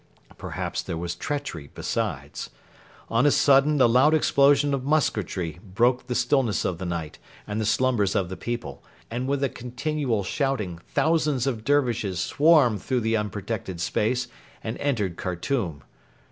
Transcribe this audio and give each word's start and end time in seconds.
Perhaps 0.35 0.81
there 0.81 0.97
was 0.97 1.13
treachery 1.13 1.69
besides. 1.75 2.49
On 3.07 3.27
a 3.27 3.29
sudden 3.29 3.77
the 3.77 3.87
loud 3.87 4.15
explosion 4.15 4.73
of 4.73 4.83
musketry 4.83 5.59
broke 5.63 6.07
the 6.07 6.15
stillness 6.15 6.65
of 6.65 6.79
the 6.79 6.87
night 6.87 7.19
and 7.45 7.61
the 7.61 7.67
slumbers 7.67 8.15
of 8.15 8.27
the 8.27 8.35
people; 8.35 8.83
and 9.11 9.27
with 9.27 9.43
a 9.43 9.47
continual 9.49 10.23
shouting 10.23 10.79
thousands 10.87 11.45
of 11.45 11.63
Dervishes 11.63 12.19
swarmed 12.19 12.81
through 12.81 13.01
the 13.01 13.15
unprotected 13.15 13.79
space 13.79 14.27
and 14.63 14.75
entered 14.79 15.17
Khartoum. 15.17 15.83